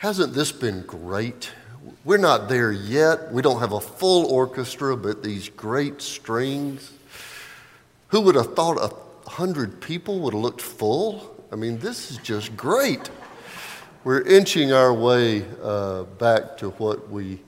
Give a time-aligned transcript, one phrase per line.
[0.00, 1.50] Hasn't this been great?
[2.06, 3.30] We're not there yet.
[3.34, 6.90] We don't have a full orchestra, but these great strings.
[8.08, 11.36] Who would have thought a hundred people would have looked full?
[11.52, 13.10] I mean, this is just great.
[14.02, 17.38] We're inching our way uh, back to what we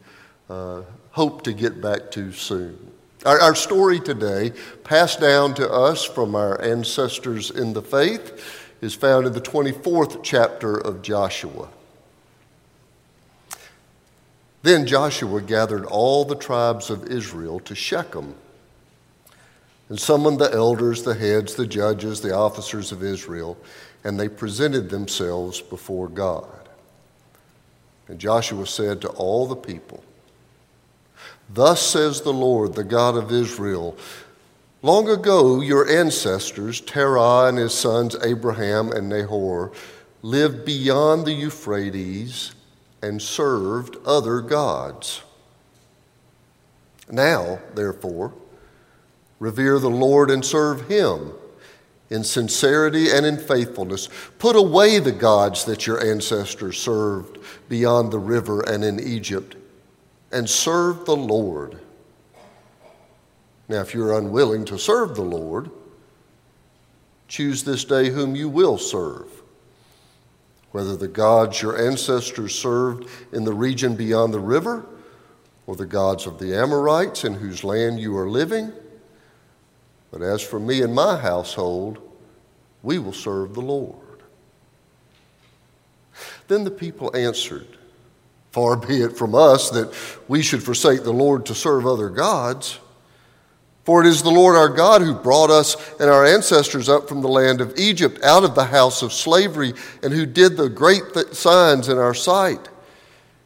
[0.51, 0.83] uh,
[1.13, 2.93] hope to get back to soon.
[3.25, 4.53] Our, our story today,
[4.85, 10.23] passed down to us from our ancestors in the faith, is found in the 24th
[10.23, 11.71] chapter of Joshua.
[14.63, 18.35] Then Joshua gathered all the tribes of Israel to Shechem
[19.89, 23.59] and summoned the elders, the heads, the judges, the officers of Israel,
[24.05, 26.69] and they presented themselves before God.
[28.09, 30.03] And Joshua said to all the people,
[31.53, 33.97] Thus says the Lord, the God of Israel
[34.85, 39.71] Long ago, your ancestors, Terah and his sons Abraham and Nahor,
[40.23, 42.53] lived beyond the Euphrates
[43.03, 45.23] and served other gods.
[47.11, 48.33] Now, therefore,
[49.41, 51.33] revere the Lord and serve him
[52.11, 54.09] in sincerity and in faithfulness.
[54.39, 59.57] Put away the gods that your ancestors served beyond the river and in Egypt,
[60.31, 61.81] and serve the Lord.
[63.69, 65.71] Now, if you're unwilling to serve the Lord,
[67.29, 69.42] choose this day whom you will serve
[70.73, 74.85] whether the gods your ancestors served in the region beyond the river,
[75.67, 78.73] or the gods of the Amorites in whose land you are living.
[80.11, 81.99] But as for me and my household,
[82.83, 83.97] we will serve the Lord.
[86.49, 87.67] Then the people answered,
[88.51, 89.95] Far be it from us that
[90.29, 92.79] we should forsake the Lord to serve other gods.
[93.85, 97.21] For it is the Lord our God who brought us and our ancestors up from
[97.21, 101.03] the land of Egypt out of the house of slavery and who did the great
[101.15, 102.69] th- signs in our sight.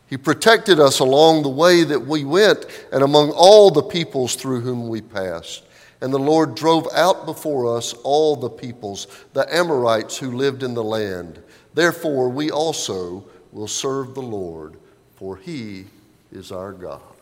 [0.08, 4.60] He protected us along the way that we went and among all the peoples through
[4.60, 5.64] whom we passed.
[6.00, 10.74] And the Lord drove out before us all the peoples, the Amorites who lived in
[10.74, 11.42] the land.
[11.72, 14.76] Therefore, we also will serve the Lord,
[15.16, 15.86] for he
[16.30, 17.15] is our God.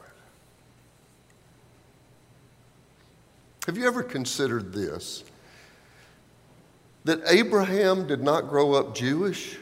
[3.66, 5.24] Have you ever considered this?
[7.04, 9.58] That Abraham did not grow up Jewish?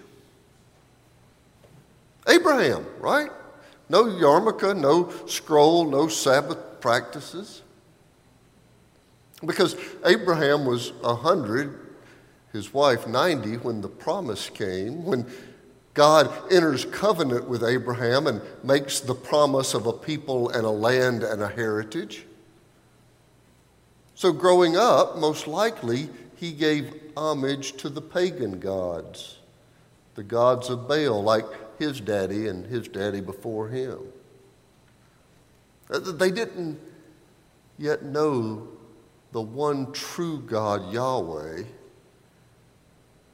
[2.28, 3.30] Abraham, right?
[3.88, 7.62] No yarmulke, no scroll, no Sabbath practices.
[9.44, 11.78] Because Abraham was 100,
[12.52, 15.26] his wife 90 when the promise came, when
[15.94, 21.22] God enters covenant with Abraham and makes the promise of a people and a land
[21.22, 22.24] and a heritage.
[24.22, 29.38] So, growing up, most likely, he gave homage to the pagan gods,
[30.14, 31.44] the gods of Baal, like
[31.80, 33.98] his daddy and his daddy before him.
[35.90, 36.78] Uh, they didn't
[37.78, 38.68] yet know
[39.32, 41.64] the one true God, Yahweh,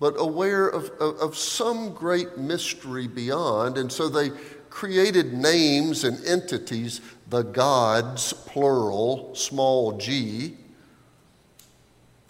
[0.00, 4.31] but aware of, of, of, some great mystery beyond, and so they
[4.71, 10.56] created names and entities, the gods, plural, small g,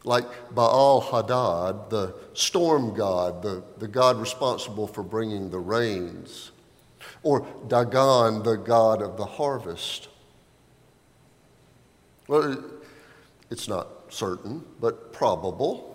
[0.05, 6.53] like Baal Hadad, the storm god, the, the god responsible for bringing the rains,
[7.23, 10.09] or Dagon, the god of the harvest.
[12.27, 12.63] Well,
[13.51, 15.89] it's not certain, but probable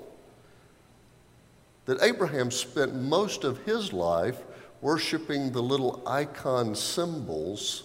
[1.85, 4.41] that Abraham spent most of his life
[4.82, 7.84] worshiping the little icon symbols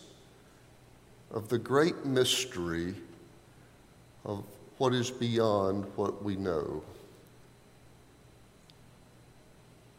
[1.30, 2.94] of the great mystery
[4.24, 4.44] of
[4.78, 6.82] what is beyond what we know.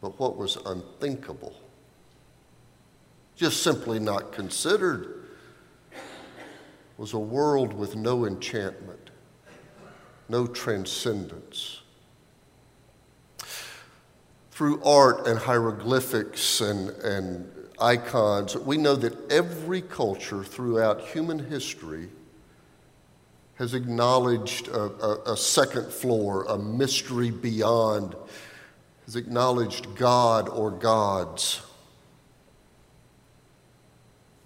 [0.02, 1.54] But what was unthinkable,
[3.36, 5.26] just simply not considered,
[6.98, 9.10] was a world with no enchantment,
[10.30, 11.82] no transcendence.
[14.52, 17.50] Through art and hieroglyphics and, and
[17.82, 22.10] icons, we know that every culture throughout human history
[23.60, 28.16] has acknowledged a, a, a, second floor, a mystery beyond,
[29.06, 31.62] has acknowledged God or gods.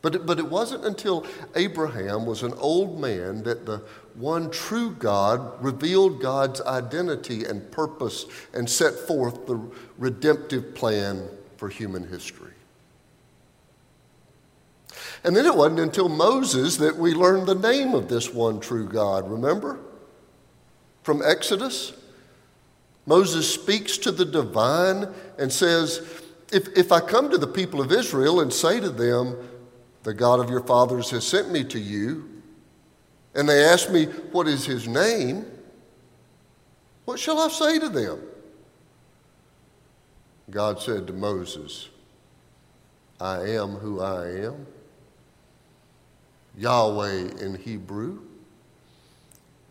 [0.01, 1.25] But but it wasn't until
[1.55, 3.83] Abraham was an old man that the
[4.15, 9.61] one true God revealed God's identity and purpose and set forth the
[9.97, 12.51] redemptive plan for human history.
[15.23, 18.87] And then it wasn't until Moses that we learned the name of this one true
[18.87, 19.79] God, remember?
[21.03, 21.93] From Exodus.
[23.05, 26.23] Moses speaks to the divine and says,
[26.53, 29.35] if, if I come to the people of Israel and say to them,
[30.03, 32.29] The God of your fathers has sent me to you,
[33.33, 35.45] and they ask me, What is his name?
[37.05, 38.19] What shall I say to them?
[40.49, 41.89] God said to Moses,
[43.19, 44.67] I am who I am.
[46.57, 48.19] Yahweh in Hebrew.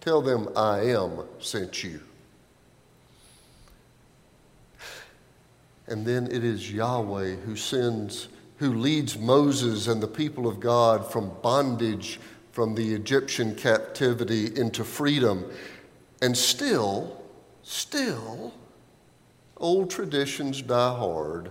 [0.00, 2.00] Tell them I am sent you.
[5.86, 11.10] And then it is Yahweh who sends, who leads Moses and the people of God
[11.10, 12.18] from bondage,
[12.52, 15.44] from the Egyptian captivity into freedom.
[16.20, 17.22] And still,
[17.62, 18.52] still,
[19.56, 21.50] old traditions die hard.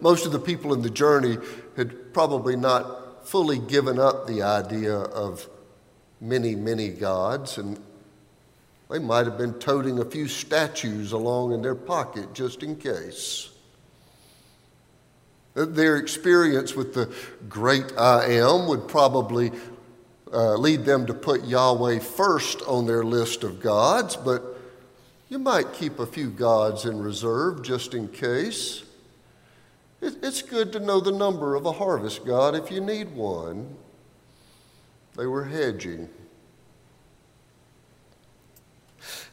[0.00, 1.38] Most of the people in the journey
[1.76, 5.46] had probably not fully given up the idea of
[6.18, 7.78] many, many gods, and
[8.88, 13.50] they might have been toting a few statues along in their pocket just in case.
[15.52, 17.14] Their experience with the
[17.50, 19.52] great I am would probably
[20.32, 24.42] uh, lead them to put Yahweh first on their list of gods, but
[25.28, 28.84] you might keep a few gods in reserve just in case.
[30.00, 33.76] It, it's good to know the number of a harvest god if you need one.
[35.16, 36.08] They were hedging.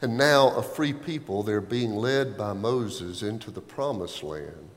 [0.02, 4.68] And now, a free people, they're being led by Moses into the promised land.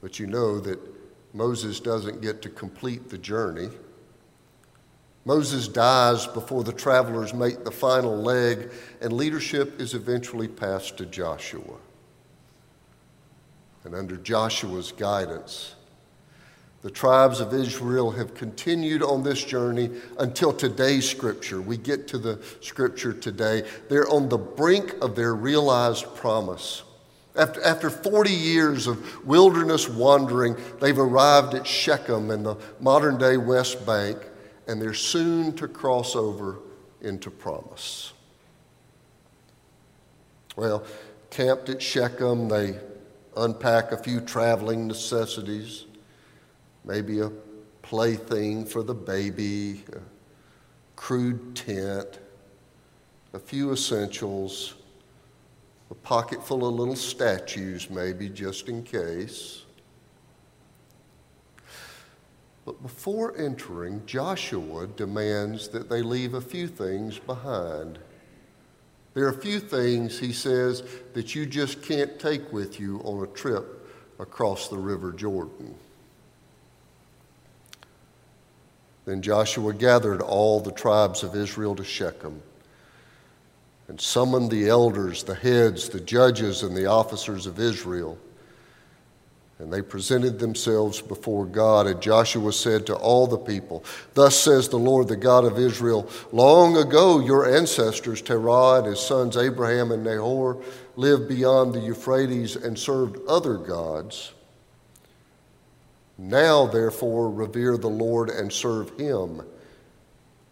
[0.00, 0.78] But you know that
[1.34, 3.70] Moses doesn't get to complete the journey.
[5.24, 11.06] Moses dies before the travelers make the final leg, and leadership is eventually passed to
[11.06, 11.78] Joshua.
[13.86, 15.76] And under Joshua's guidance,
[16.82, 21.62] the tribes of Israel have continued on this journey until today's scripture.
[21.62, 23.62] We get to the scripture today.
[23.88, 26.82] They're on the brink of their realized promise.
[27.36, 33.36] After, after 40 years of wilderness wandering, they've arrived at Shechem in the modern day
[33.36, 34.18] West Bank,
[34.66, 36.58] and they're soon to cross over
[37.02, 38.12] into promise.
[40.56, 40.84] Well,
[41.30, 42.80] camped at Shechem, they
[43.36, 45.86] unpack a few traveling necessities
[46.86, 47.30] maybe a
[47.82, 50.00] plaything for the baby, a
[50.94, 52.20] crude tent,
[53.34, 54.74] a few essentials,
[55.90, 59.64] a pocket full of little statues, maybe just in case.
[62.64, 67.98] But before entering, Joshua demands that they leave a few things behind.
[69.16, 70.82] There are a few things, he says,
[71.14, 75.74] that you just can't take with you on a trip across the River Jordan.
[79.06, 82.42] Then Joshua gathered all the tribes of Israel to Shechem
[83.88, 88.18] and summoned the elders, the heads, the judges, and the officers of Israel.
[89.58, 91.86] And they presented themselves before God.
[91.86, 96.08] And Joshua said to all the people, Thus says the Lord, the God of Israel,
[96.30, 100.62] long ago your ancestors, Terah and his sons Abraham and Nahor,
[100.96, 104.34] lived beyond the Euphrates and served other gods.
[106.18, 109.42] Now, therefore, revere the Lord and serve him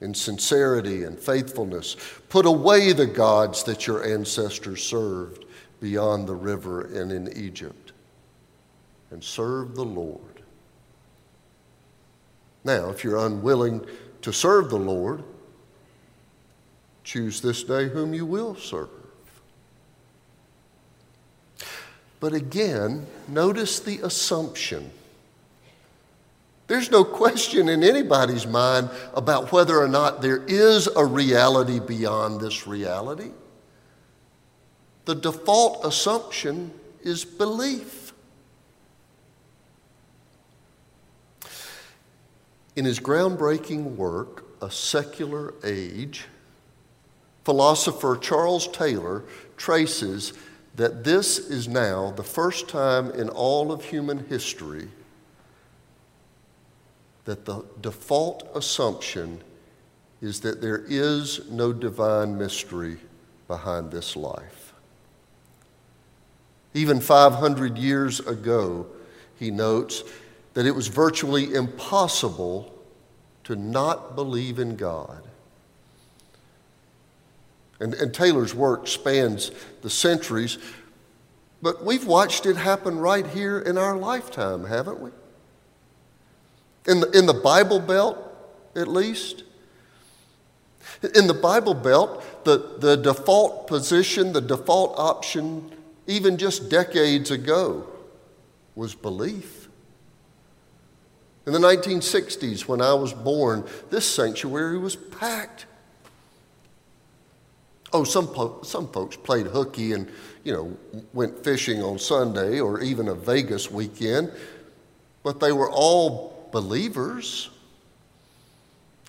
[0.00, 1.96] in sincerity and faithfulness.
[2.28, 5.44] Put away the gods that your ancestors served
[5.80, 7.83] beyond the river and in Egypt,
[9.10, 10.20] and serve the Lord.
[12.64, 13.84] Now, if you're unwilling
[14.22, 15.22] to serve the Lord,
[17.04, 18.88] choose this day whom you will serve.
[22.20, 24.90] But again, notice the assumption.
[26.66, 32.40] There's no question in anybody's mind about whether or not there is a reality beyond
[32.40, 33.30] this reality.
[35.04, 38.03] The default assumption is belief.
[42.76, 46.26] In his groundbreaking work, A Secular Age,
[47.44, 49.24] philosopher Charles Taylor
[49.56, 50.32] traces
[50.74, 54.88] that this is now the first time in all of human history
[57.24, 59.40] that the default assumption
[60.20, 62.98] is that there is no divine mystery
[63.46, 64.72] behind this life.
[66.74, 68.86] Even 500 years ago,
[69.38, 70.02] he notes,
[70.54, 72.72] that it was virtually impossible
[73.44, 75.22] to not believe in God.
[77.80, 79.50] And, and Taylor's work spans
[79.82, 80.58] the centuries,
[81.60, 85.10] but we've watched it happen right here in our lifetime, haven't we?
[86.86, 88.18] In the, in the Bible Belt,
[88.76, 89.42] at least.
[91.14, 95.70] In the Bible Belt, the, the default position, the default option,
[96.06, 97.86] even just decades ago,
[98.74, 99.63] was belief.
[101.46, 105.66] In the 1960s, when I was born, this sanctuary was packed.
[107.92, 110.10] Oh, some, po- some folks played hooky and,
[110.42, 110.76] you know,
[111.12, 114.32] went fishing on Sunday or even a Vegas weekend,
[115.22, 117.50] but they were all believers.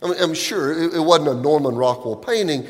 [0.04, 2.68] I I'm sure it, it wasn't a Norman Rockwell painting.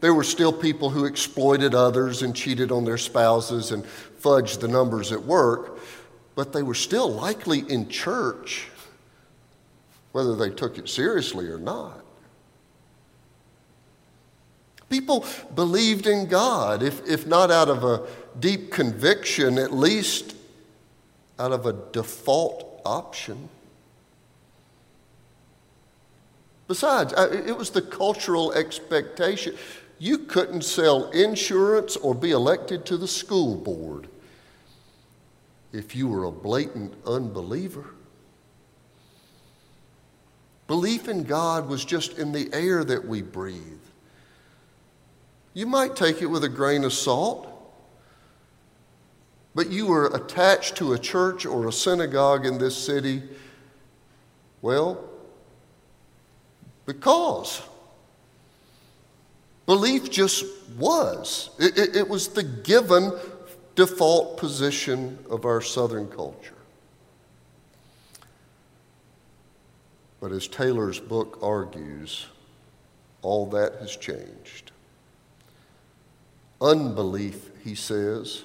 [0.00, 3.84] There were still people who exploited others and cheated on their spouses and
[4.22, 5.78] fudged the numbers at work,
[6.34, 8.68] but they were still likely in church,
[10.12, 12.04] whether they took it seriously or not.
[14.88, 15.24] People
[15.54, 18.06] believed in God, if, if not out of a
[18.40, 20.34] deep conviction, at least
[21.38, 23.48] out of a default option.
[26.66, 29.56] Besides, it was the cultural expectation.
[29.98, 34.08] You couldn't sell insurance or be elected to the school board
[35.72, 37.86] if you were a blatant unbeliever.
[40.70, 43.82] Belief in God was just in the air that we breathe.
[45.52, 47.48] You might take it with a grain of salt,
[49.52, 53.20] but you were attached to a church or a synagogue in this city,
[54.62, 55.10] well,
[56.86, 57.62] because
[59.66, 60.44] belief just
[60.78, 61.50] was.
[61.58, 63.10] It, it, it was the given
[63.74, 66.59] default position of our Southern culture.
[70.20, 72.26] But as Taylor's book argues,
[73.22, 74.70] all that has changed.
[76.60, 78.42] Unbelief, he says,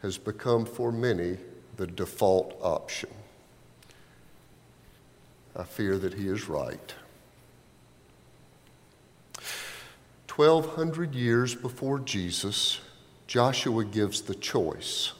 [0.00, 1.36] has become for many
[1.76, 3.10] the default option.
[5.54, 6.94] I fear that he is right.
[10.34, 12.80] 1,200 years before Jesus,
[13.26, 15.12] Joshua gives the choice.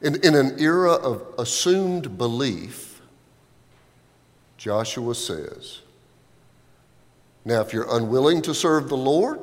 [0.00, 2.87] In, in an era of assumed belief,
[4.58, 5.80] Joshua says,
[7.44, 9.40] Now, if you're unwilling to serve the Lord,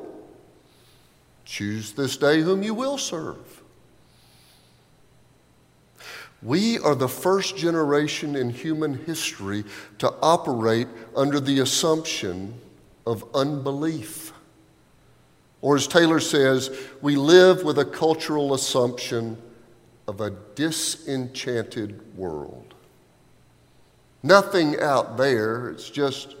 [1.46, 3.62] Choose this day whom you will serve.
[6.42, 9.64] We are the first generation in human history
[9.98, 12.60] to operate under the assumption
[13.06, 14.32] of unbelief.
[15.62, 16.70] Or, as Taylor says,
[17.00, 19.40] we live with a cultural assumption
[20.06, 22.65] of a disenchanted world.
[24.26, 26.34] Nothing out there, it's just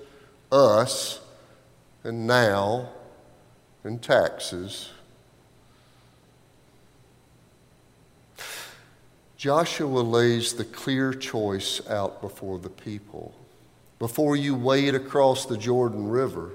[0.50, 1.20] us
[2.04, 2.90] and now
[3.84, 4.90] and taxes
[9.36, 13.34] Joshua lays the clear choice out before the people.
[14.00, 16.50] Before you wade across the Jordan River,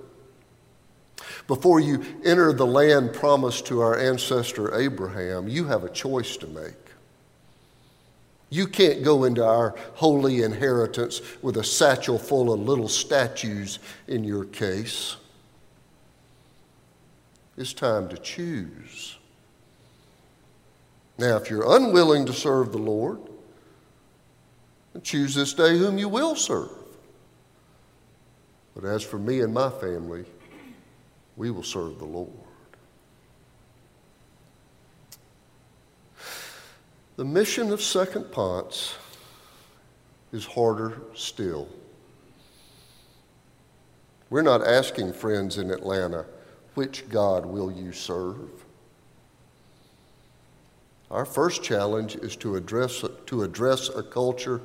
[1.47, 6.47] before you enter the land promised to our ancestor Abraham, you have a choice to
[6.47, 6.80] make.
[8.51, 13.79] You can't go into our holy inheritance with a satchel full of little statues
[14.09, 15.15] in your case.
[17.57, 19.17] It's time to choose.
[21.17, 23.19] Now, if you're unwilling to serve the Lord,
[25.01, 26.71] choose this day whom you will serve.
[28.75, 30.25] But as for me and my family,
[31.37, 32.50] we will serve the Lord.
[37.17, 38.95] The mission of Second Ponce
[40.31, 41.67] is harder still.
[44.29, 46.25] We're not asking friends in Atlanta,
[46.75, 48.49] which God will you serve?
[51.11, 54.61] Our first challenge is to address, to address a culture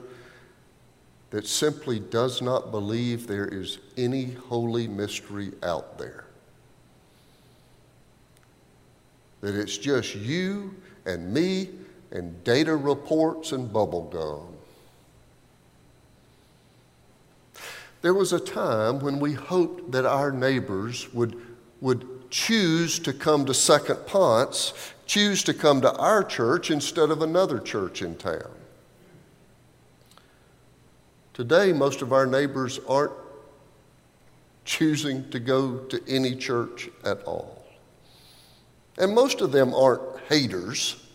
[1.31, 6.27] that simply does not believe there is any holy mystery out there.
[9.41, 11.71] That it's just you and me
[12.11, 14.57] and data reports and bubble gum.
[18.03, 21.41] There was a time when we hoped that our neighbors would,
[21.81, 24.73] would choose to come to Second Ponce,
[25.07, 28.51] choose to come to our church instead of another church in town.
[31.35, 33.13] Today, most of our neighbors aren't
[34.65, 37.65] choosing to go to any church at all.
[38.99, 41.06] And most of them aren't haters.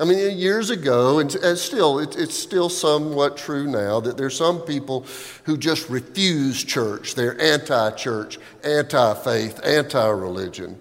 [0.00, 4.62] I mean, years ago, and, still, it, it's still somewhat true now that there's some
[4.62, 5.04] people
[5.44, 7.14] who just refuse church.
[7.14, 10.80] They're anti church, anti faith, anti religion.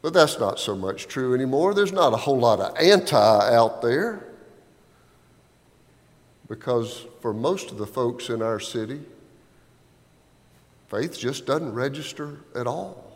[0.00, 1.74] But that's not so much true anymore.
[1.74, 4.26] There's not a whole lot of anti out there.
[6.48, 9.02] Because for most of the folks in our city,
[10.88, 13.11] faith just doesn't register at all.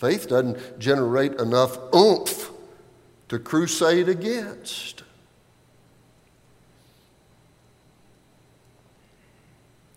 [0.00, 2.50] Faith doesn't generate enough oomph
[3.28, 5.02] to crusade against.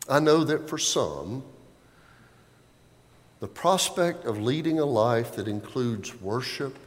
[0.09, 1.41] I know that for some,
[3.39, 6.77] the prospect of leading a life that includes worship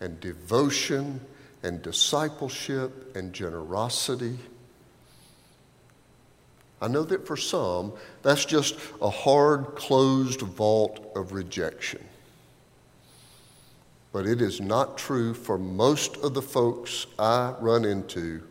[0.00, 1.20] and devotion
[1.62, 4.40] and discipleship and generosity.
[6.82, 7.92] I know that for some,
[8.22, 12.04] that's just a hard, closed vault of rejection
[14.16, 18.42] but it is not true for most of the folks I run into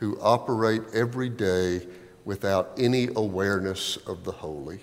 [0.00, 1.86] who operate every day
[2.26, 4.80] without any awareness of the holy.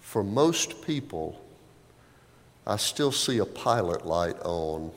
[0.00, 1.38] For most people,
[2.66, 4.92] I still see a pilot light on,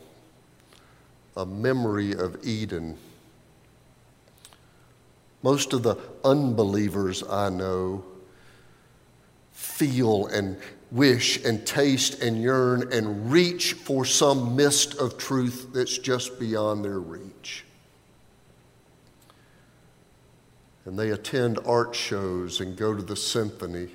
[1.35, 2.97] a memory of Eden.
[5.43, 8.05] Most of the unbelievers I know
[9.51, 10.55] feel and
[10.95, 16.85] wish and taste and yearn and reach for some mist of truth that's just beyond
[16.85, 17.65] their reach.
[20.85, 23.89] And they attend art shows and go to the symphony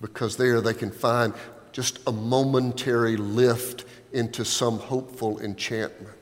[0.00, 1.32] because there they can find
[1.70, 6.16] just a momentary lift into some hopeful enchantment.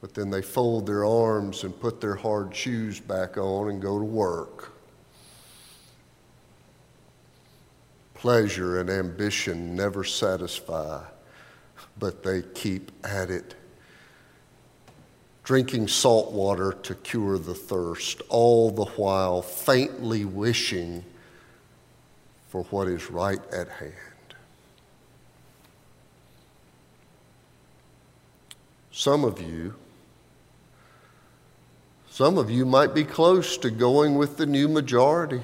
[0.00, 3.96] But then they fold their arms and put their hard shoes back on and go
[3.96, 4.72] to work.
[8.20, 11.02] Pleasure and ambition never satisfy,
[11.98, 13.54] but they keep at it.
[15.42, 21.02] Drinking salt water to cure the thirst, all the while faintly wishing
[22.50, 23.94] for what is right at hand.
[28.92, 29.76] Some of you,
[32.10, 35.40] some of you might be close to going with the new majority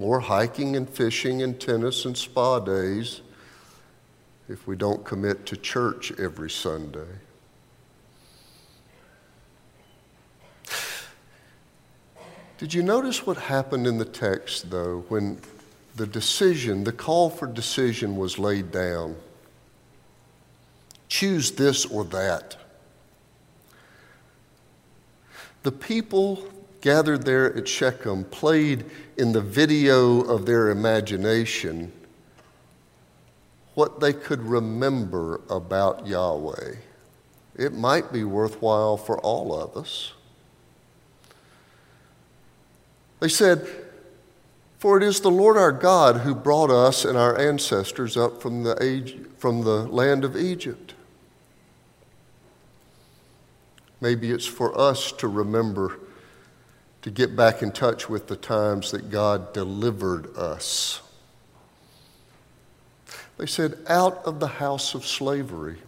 [0.00, 3.20] more hiking and fishing and tennis and spa days
[4.48, 7.18] if we don't commit to church every Sunday.
[12.56, 15.38] Did you notice what happened in the text, though, when
[15.96, 19.16] the decision, the call for decision was laid down?
[21.08, 22.56] Choose this or that.
[25.62, 26.42] The people
[26.80, 28.84] gathered there at Shechem played
[29.16, 31.92] in the video of their imagination
[33.74, 36.74] what they could remember about Yahweh.
[37.56, 40.12] It might be worthwhile for all of us.
[43.20, 43.68] They said,
[44.78, 48.62] For it is the Lord our God who brought us and our ancestors up from
[48.62, 50.94] the, age, from the land of Egypt.
[54.00, 55.98] Maybe it's for us to remember
[57.02, 61.00] to get back in touch with the times that God delivered us.
[63.38, 65.78] They said, out of the house of slavery.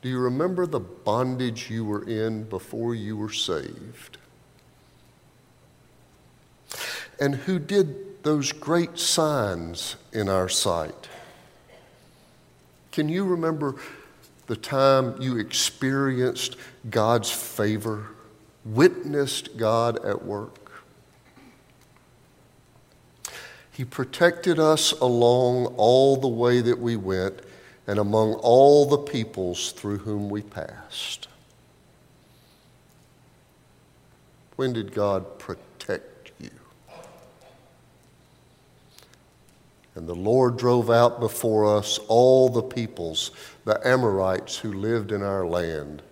[0.00, 4.16] Do you remember the bondage you were in before you were saved?
[7.20, 11.10] And who did those great signs in our sight?
[12.92, 13.76] Can you remember
[14.50, 16.56] the time you experienced
[16.90, 18.08] God's favor,
[18.64, 20.72] witnessed God at work.
[23.70, 27.42] He protected us along all the way that we went
[27.86, 31.28] and among all the peoples through whom we passed.
[34.56, 36.50] When did God protect you?
[39.94, 43.32] And the Lord drove out before us all the peoples
[43.64, 46.02] the Amorites who lived in our land.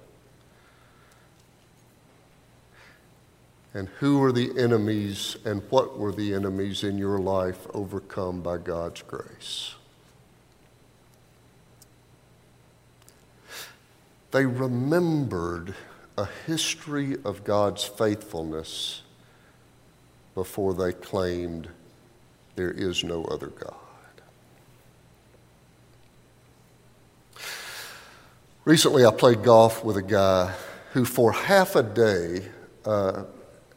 [3.75, 8.59] And who were the enemies and what were the enemies in your life overcome by
[8.59, 9.75] God's grace?
[14.31, 15.75] They remembered
[16.17, 19.03] a history of God's faithfulness
[20.35, 21.69] before they claimed
[22.59, 23.75] there is no other God.
[28.65, 30.53] Recently, I played golf with a guy
[30.93, 32.45] who, for half a day
[32.85, 33.23] uh,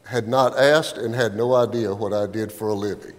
[0.04, 3.14] had not asked and had no idea what I did for a living.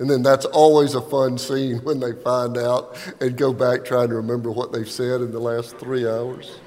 [0.00, 4.08] And then that's always a fun scene when they find out and go back trying
[4.08, 6.58] to remember what they've said in the last three hours.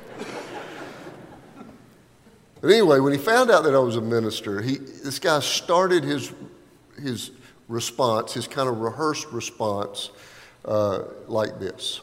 [2.61, 6.05] but anyway, when he found out that I was a minister, he, this guy started
[6.05, 6.31] his,
[7.01, 7.31] his
[7.67, 10.11] response, his kind of rehearsed response,
[10.65, 12.01] uh, like this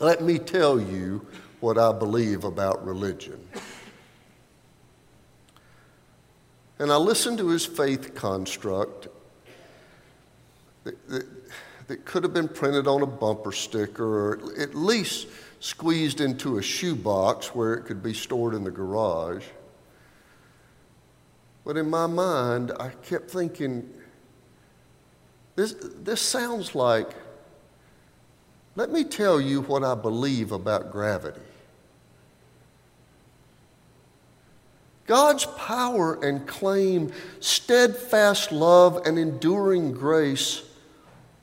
[0.00, 1.26] Let me tell you
[1.60, 3.40] what I believe about religion.
[6.78, 9.08] And I listened to his faith construct
[10.84, 11.26] that, that,
[11.88, 15.26] that could have been printed on a bumper sticker or at least
[15.60, 19.44] squeezed into a shoebox where it could be stored in the garage.
[21.64, 23.92] But in my mind, I kept thinking,
[25.58, 27.10] this, this sounds like,
[28.76, 31.40] let me tell you what I believe about gravity.
[35.06, 40.62] God's power and claim, steadfast love and enduring grace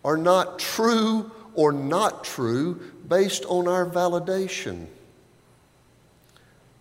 [0.05, 4.87] are not true or not true based on our validation.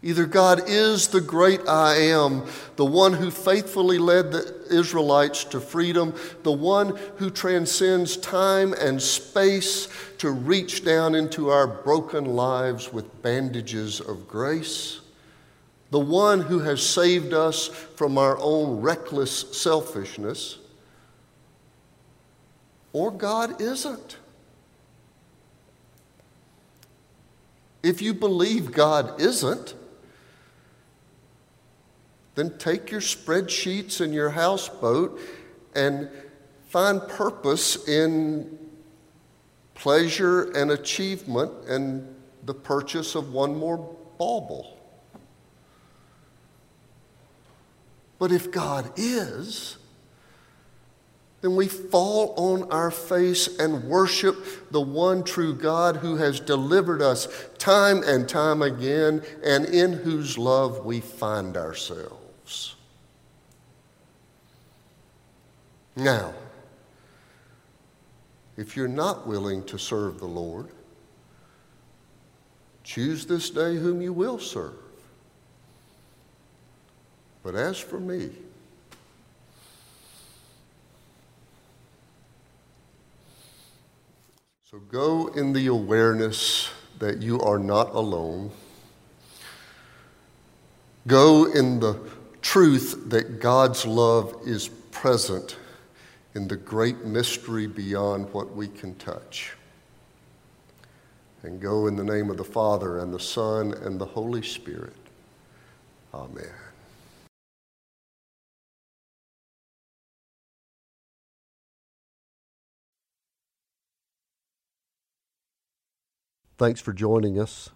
[0.05, 2.45] Either God is the great I am,
[2.77, 9.01] the one who faithfully led the Israelites to freedom, the one who transcends time and
[9.01, 9.88] space
[10.19, 15.01] to reach down into our broken lives with bandages of grace,
[15.90, 20.59] the one who has saved us from our own reckless selfishness
[22.93, 24.19] or God isn't.
[27.83, 29.75] If you believe God isn't,
[32.35, 35.20] then take your spreadsheets and your houseboat
[35.75, 36.09] and
[36.68, 38.59] find purpose in
[39.75, 43.79] pleasure and achievement and the purchase of one more
[44.18, 44.79] bauble.
[48.18, 49.77] But if God is,
[51.42, 57.03] then we fall on our face and worship the one true God who has delivered
[57.03, 62.23] us time and time again and in whose love we find ourselves.
[65.96, 66.35] Now,
[68.57, 70.68] if you're not willing to serve the Lord,
[72.83, 74.74] choose this day whom you will serve.
[77.42, 78.30] But as for me,
[84.74, 88.50] So go in the awareness that you are not alone.
[91.07, 91.94] Go in the
[92.44, 95.57] truth that God's love is present
[96.35, 99.54] in the great mystery beyond what we can touch.
[101.42, 104.94] And go in the name of the Father and the Son and the Holy Spirit.
[106.12, 106.44] Amen.
[116.57, 117.70] Thanks for joining us.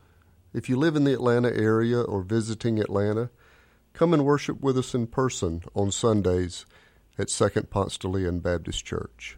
[0.52, 3.30] If you live in the Atlanta area or visiting Atlanta,
[3.98, 6.64] come and worship with us in person on Sundays
[7.18, 9.36] at Second Ponce de Leon Baptist Church.